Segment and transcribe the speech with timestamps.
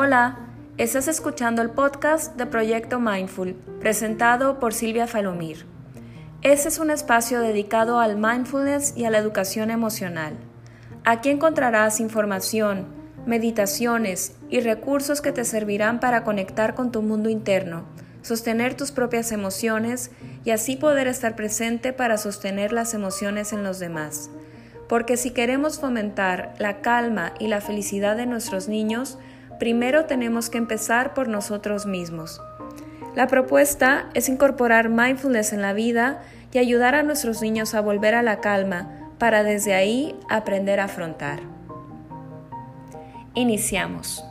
[0.00, 0.38] Hola,
[0.76, 5.66] estás escuchando el podcast de Proyecto Mindful, presentado por Silvia Falomir.
[6.42, 10.34] Este es un espacio dedicado al mindfulness y a la educación emocional.
[11.04, 12.86] Aquí encontrarás información,
[13.26, 17.84] meditaciones y recursos que te servirán para conectar con tu mundo interno,
[18.22, 20.12] sostener tus propias emociones
[20.44, 24.30] y así poder estar presente para sostener las emociones en los demás.
[24.88, 29.18] Porque si queremos fomentar la calma y la felicidad de nuestros niños,
[29.58, 32.40] primero tenemos que empezar por nosotros mismos.
[33.14, 38.14] La propuesta es incorporar mindfulness en la vida y ayudar a nuestros niños a volver
[38.14, 41.40] a la calma para desde ahí aprender a afrontar.
[43.34, 44.24] Iniciamos.